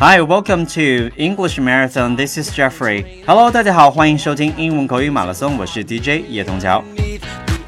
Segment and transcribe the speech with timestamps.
[0.00, 2.16] Hi, welcome to English Marathon.
[2.16, 3.22] This is Jeffrey.
[3.26, 6.82] Hello，大家好，欢迎收听英文口语马拉松，我是 DJ 叶童桥，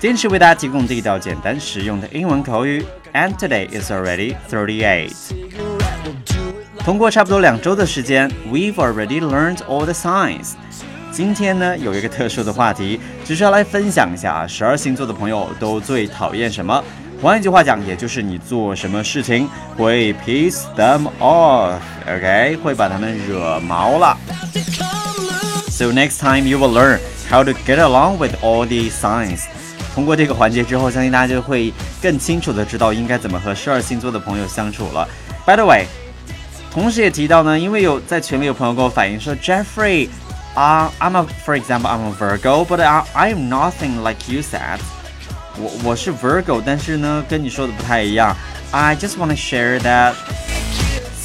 [0.01, 2.85] 坚持为大家提供地道、简单、实用的英文口语。
[3.15, 5.13] And today is already thirty-eight.
[6.81, 10.55] 通过差不多两周的时间，We've already learned all the signs.
[11.13, 16.83] 今天呢，有一个特殊的话题，只是要来分享一下啊，十二星座的朋友都最讨厌什么？
[17.22, 19.48] 换一句话讲，也就是你做什么事情
[19.78, 22.60] 会 piss them off，OK，、okay?
[22.62, 24.18] 会把他们惹毛了。
[25.70, 29.42] So next time you will learn how to get along with all these signs。
[29.94, 35.08] 通过这个环节之后，相信大家就会更清楚的知道应该怎么和十二星座的朋友相处了。
[35.46, 35.86] By the way，
[36.72, 40.08] 同时也提到呢，因为有在群里有朋友跟我反映说，Jeffrey，
[40.54, 44.80] 啊、uh,，I'm a for example I'm a Virgo，but I I'm nothing like you said。
[45.58, 48.36] 我我是 Virgo，但是呢，跟你说的不太一样。
[48.72, 50.14] I just want to share that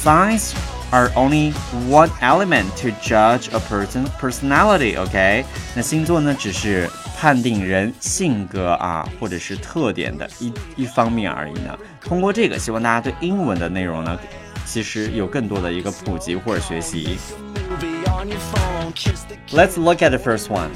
[0.03, 0.51] signs
[0.91, 1.53] are only
[1.89, 4.99] one element to judge a person's personality.
[5.01, 11.77] OK，那星座呢，只是判定人性格啊，或者是特点的一一方面而已呢。
[12.01, 14.17] 通过这个，希望大家对英文的内容呢，
[14.65, 17.17] 其实有更多的一个普及或者学习。
[19.51, 20.69] Let's look at the first one.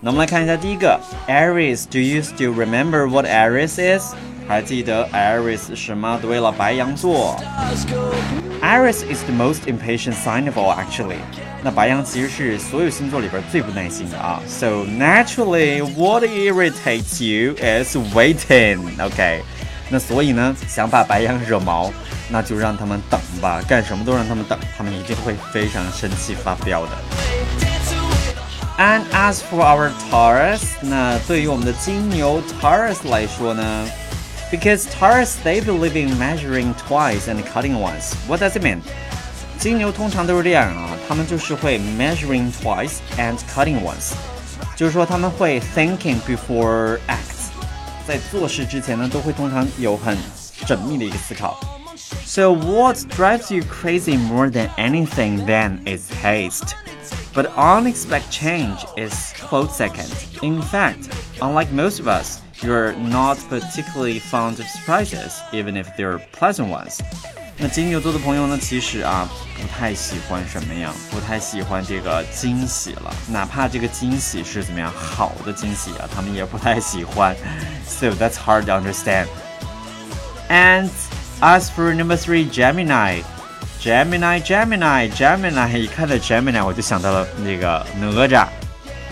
[0.00, 1.84] 那我们来看一下第一个，Aries。
[1.90, 4.14] Do you still remember what Aries is？
[4.46, 6.18] 还记得 Aries 什么？
[6.22, 7.36] 对了，白羊座。
[8.62, 11.16] Aries is the most impatient sign of all, actually。
[11.64, 14.40] 那白羊其实是所有星座里边最不耐心的啊。
[14.46, 18.78] So naturally, what irritates you is waiting.
[19.04, 19.42] OK。
[19.90, 21.90] 那所以呢，想把白羊惹毛，
[22.30, 26.92] 那就让他们等吧，干什么都让他们等，他们一定会非常生气发飙的。
[28.77, 33.85] And as for our Taurus，那对于我们的金牛 Taurus 来说呢，
[34.51, 38.15] because Taurus they believe in measuring twice and cutting once.
[38.27, 38.79] What does it mean?
[39.59, 44.13] 金牛通常都是这样啊，他们就是会 measuring twice and cutting once，
[44.75, 47.51] 就是说他们会 thinking before acts，
[48.07, 50.17] 在做事之前呢，都会通常有很
[50.65, 51.59] 缜密的一个思考。
[52.25, 56.73] So what drives you crazy more than anything then is haste.
[57.37, 60.11] But unexpected change is close second.
[60.41, 61.09] In fact,
[61.41, 66.99] unlike most of us, you're not particularly fond of surprises, even if they're pleasant ones.
[67.57, 77.35] 那金牛座的朋友呢，其实啊不太喜欢什么样，不太喜欢这个惊喜了，哪怕这个惊喜是怎么样好的惊喜啊，他们也不太喜欢。
[77.87, 79.27] So that's hard to understand.
[80.49, 80.89] And
[81.41, 83.21] as for number three, Gemini.
[83.80, 88.48] Gemini, Gemini, Gemini，一看到 Gemini 我就想到了那个哪吒。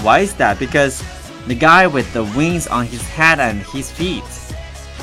[0.03, 0.57] Why is that?
[0.57, 1.01] Because
[1.47, 4.25] the guy with the wings on his head and his feet.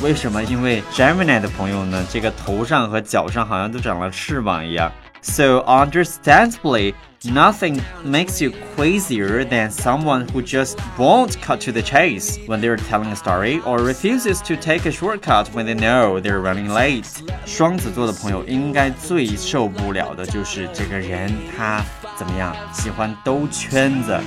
[0.01, 0.43] 为什么？
[0.43, 4.91] 因为 Gemini 的朋友呢，这个头上和脚上好像都长了翅膀一样。
[5.22, 6.94] So understandably,
[7.24, 12.76] nothing makes you crazier than someone who just won't cut to the chase when they're
[12.76, 17.04] telling a story or refuses to take a shortcut when they know they're running late.
[17.44, 21.84] 双子座的朋友应该最受不了的就是这个人，他
[22.16, 22.54] 怎么样？
[22.72, 24.18] 喜欢兜圈子，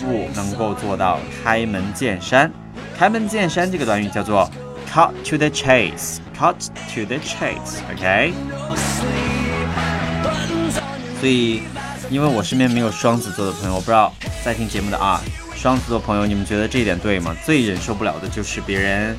[0.00, 2.50] 不能够做到开门见山。
[2.98, 4.50] 开门见山这个短语叫做
[4.90, 6.18] cut to the chase.
[6.36, 7.80] Cut to the chase.
[7.92, 9.29] OK。
[11.21, 11.61] 所以，
[12.09, 14.11] 因为我身边没有双子座的朋友，我不知道
[14.43, 15.21] 在听节目的啊，
[15.55, 17.37] 双子座朋友，你们觉得这一点对吗？
[17.45, 19.15] 最忍受不了的就是别人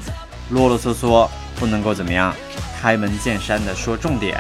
[0.50, 1.28] 啰啰嗦嗦，
[1.60, 2.34] 不能够怎么样，
[2.80, 4.36] 开门见山的说重点。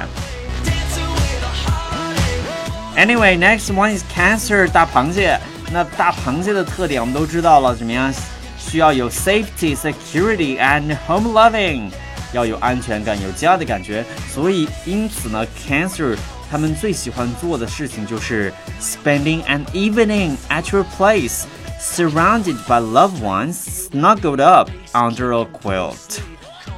[2.96, 5.38] Anyway, next one is Cancer 大螃蟹。
[5.72, 8.12] 那大螃蟹的特点我们都知道了，怎么样？
[8.58, 11.92] 需要有 safety, security and home loving，
[12.32, 14.04] 要有安全感、有家的感觉。
[14.28, 16.16] 所以，因此呢，Cancer。
[16.51, 21.43] 他们最喜欢做的事情就是 spending an evening at your place,
[21.79, 23.55] surrounded by loved ones,
[23.89, 26.19] snuggled up under a quilt。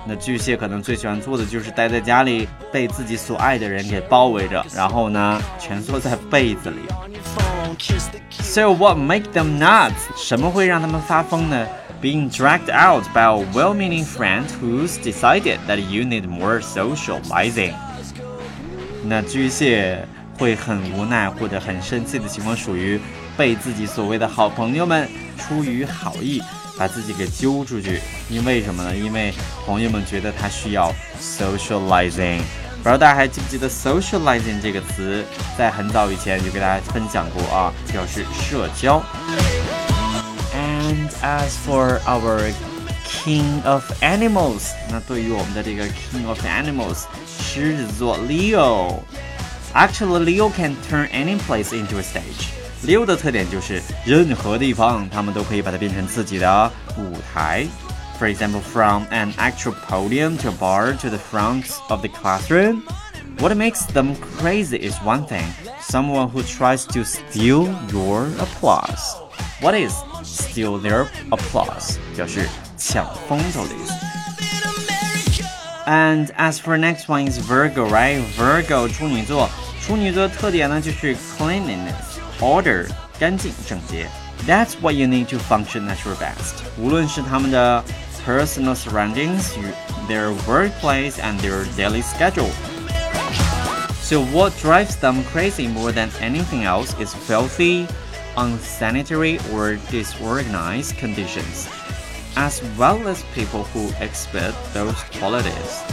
[0.08, 6.78] 那巨蟹可能最喜欢做的就是待在家里，被自己所爱的人给包围着，然后呢，蜷缩在被子里。
[8.32, 9.94] So what make them nuts？
[10.16, 11.68] 什么会让他们发疯呢？
[12.02, 17.74] Being dragged out by a well-meaning friend who's decided that you need more socializing。
[19.07, 20.07] 那巨蟹
[20.39, 22.99] 会很无奈或者很生气的情况，属于
[23.37, 25.09] 被自己所谓的好朋友们
[25.39, 26.43] 出于好意
[26.79, 28.01] 把自己给揪出去。
[28.31, 28.97] 因为什么呢？
[28.97, 29.33] 因为
[29.67, 32.41] 朋友们觉得他需要 socializing。
[32.83, 35.25] 不知道大家还记不记得 socializing 这个词，
[35.57, 39.03] 在很早以前就给大家分享过啊，表示社交。
[40.55, 42.53] And as for our
[43.07, 47.05] King of Animals，那对于我们的这个 King of Animals。
[47.54, 49.00] 狮子座 Leo，
[49.74, 52.50] Actually, Leo can turn any place into a stage.
[52.84, 57.68] Leo 的特点就是任何地方，他们都可以把它变成自己的舞台。
[58.18, 62.82] For example, from an actual podium to a bar to the front of the classroom.
[63.40, 65.46] What makes them crazy is one thing
[65.82, 69.16] someone who tries to steal your applause.
[69.62, 69.94] What is
[70.24, 71.98] steal their applause?
[72.16, 74.03] 表示抢风头的意思。
[75.86, 78.22] And as for next one is Virgo, right?
[78.38, 79.50] Virgo 处女座，
[79.82, 82.88] 处女座特点呢就是 cleanliness, order，
[83.20, 84.08] 干净整洁。
[84.48, 86.64] That's what you need to function at your best.
[86.78, 87.84] 无论是他们的
[88.26, 89.52] personal surroundings,
[90.08, 92.52] their workplace, and their daily schedule.
[94.02, 97.88] So what drives them crazy more than anything else is filthy,
[98.36, 101.68] unsanitary, or disorganized conditions,
[102.36, 105.84] as well as people who exhibit those qualities.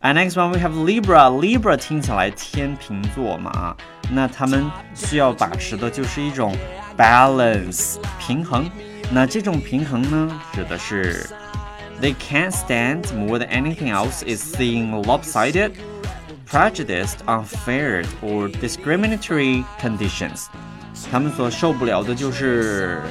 [0.00, 1.30] And next one we have Libra.
[1.30, 3.74] Libra 听起来天秤座嘛，
[4.10, 6.54] 那他们需要把持的就是一种
[6.96, 8.70] balance 平衡。
[9.10, 11.26] 那这种平衡呢，指的是
[12.02, 15.72] they can't stand more than anything else is seeing lopsided
[16.46, 20.46] prejudiced, unfair, or discriminatory conditions。
[21.10, 23.02] 他们所受不了的就是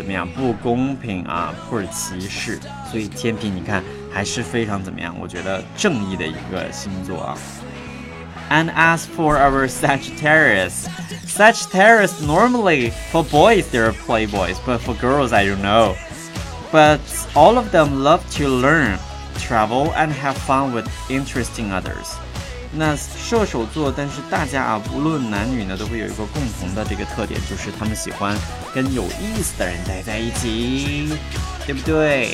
[0.00, 2.58] 怎么样不公平啊，或者歧视。
[2.90, 3.82] 所以天平，你看
[4.12, 5.14] 还是非常怎么样？
[5.20, 7.38] 我觉得正义的一个星座啊。
[8.48, 10.86] And as for our Sagittarius,
[11.26, 15.96] Sagittarius normally for boys they're playboys, but for girls I don't know.
[16.70, 17.00] But
[17.34, 18.98] all of them love to learn,
[19.38, 22.16] travel, and have fun with interesting others.
[22.73, 28.35] 那射手座，但是大家啊，无论男女呢，都会有一个共同的这个特点，就是他们喜欢
[28.73, 31.13] 跟有意思的人待在一起，
[31.65, 32.33] 对不对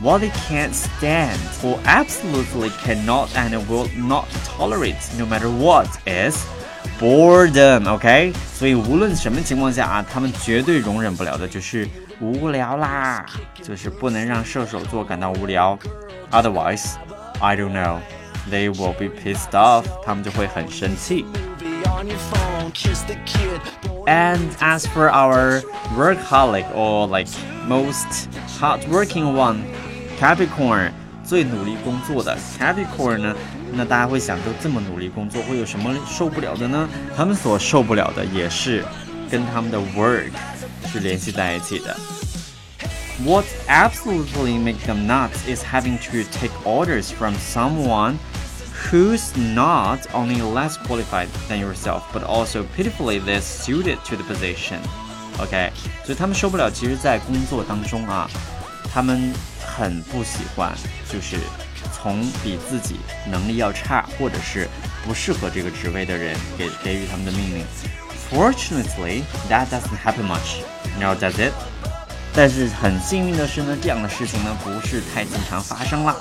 [0.00, 6.38] ？What they can't stand or absolutely cannot and will not tolerate, no matter what, is
[7.00, 7.92] boredom.
[7.92, 11.88] OK，所以无论什么情况下啊，他们绝对容忍不了的就是
[12.20, 13.26] 无聊啦，
[13.60, 15.76] 就是不能让射手座感到无聊。
[16.30, 16.92] Otherwise,
[17.40, 17.98] I don't know.
[18.49, 19.85] they will be pissed off.
[20.03, 21.25] 他们就会很生气。
[24.07, 25.61] And as for our
[25.97, 27.27] workaholic or like
[27.67, 28.29] most
[28.59, 29.61] hardworking one,
[30.19, 30.91] Capricorn
[31.23, 33.35] 最努力工作的 Capricorn 呢？
[33.73, 36.87] 那大家会想，都这么努力工作，会有什么受不了的呢？
[37.17, 38.85] 他们所受不了的也是
[39.29, 40.29] 跟他们的 work
[40.91, 41.97] 是联系在一起的。
[43.23, 48.17] What absolutely makes them nuts is having to take orders from someone
[48.89, 54.79] who's not only less qualified than yourself, but also pitifully less suited to the position.
[55.39, 55.71] OK，
[56.05, 56.71] 所以他们受不了。
[56.71, 58.29] 其实，在工作当中啊，
[58.93, 60.73] 他们很不喜欢，
[61.11, 61.37] 就是
[61.93, 62.95] 从比自己
[63.29, 64.67] 能力要差，或者是
[65.05, 67.65] 不适合这个职位的人给给予他们的命令。
[68.31, 70.61] Fortunately, that doesn't happen much.
[70.99, 71.51] Now does it?
[72.33, 76.15] 但是很幸运的是呢，这样的事情呢不是太经常发生了。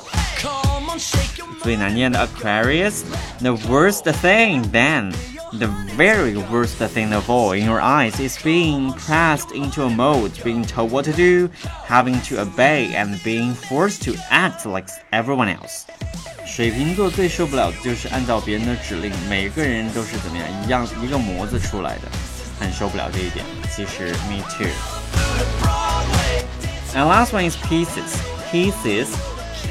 [1.62, 3.02] 最难念的 Aquarius,
[3.40, 5.12] the worst thing then,
[5.52, 10.32] the very worst thing of all in your eyes is being pressed into a mold,
[10.44, 11.48] being told what to do,
[11.88, 15.84] having to obey, and being forced to act like everyone else.
[16.46, 22.02] 水瓶座最受不了的就是按照别人的指令，每个人都是怎么样一样一个模子出来的，
[22.60, 23.44] 很受不了这一点。
[23.74, 28.14] 其实 me too。And last one is pieces.
[28.52, 29.08] Pieces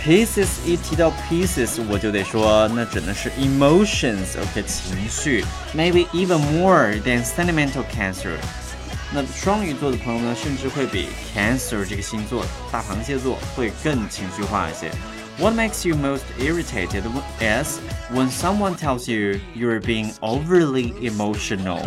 [0.05, 8.37] Pisces 一提到 Pisces，我就得说那指的是 emotions，OK、okay, 情绪，maybe even more than sentimental cancer。
[9.13, 14.91] 那双鱼座的朋友呢，甚至会比 Cancer 这个星座大螃蟹座会更情绪化一些。
[15.39, 17.03] What makes you most irritated
[17.41, 17.79] is
[18.13, 21.83] when someone tells you you're being overly emotional。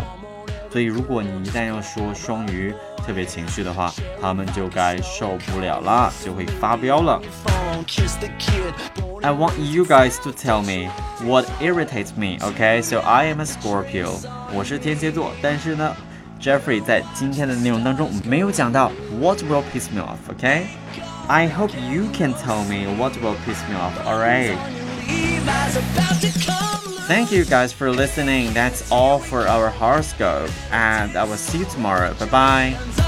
[0.70, 2.72] 所以，如果你一旦要说双鱼，
[3.05, 7.21] 特别情绪的话，他们就该受不了了，就会发飙了。
[9.23, 10.91] I want you guys to tell me
[11.25, 12.81] what irritates me, okay?
[12.81, 14.11] So I am a Scorpio，
[14.53, 15.95] 我是天蝎座，但是呢，
[16.41, 20.63] Jeffrey 在今天的内容当中没有讲到 what will piss me off, okay?
[21.27, 24.55] I hope you can tell me what will piss me off, alright?
[27.12, 28.54] Thank you guys for listening.
[28.54, 32.14] That's all for our horoscope, and I will see you tomorrow.
[32.14, 33.01] Bye bye.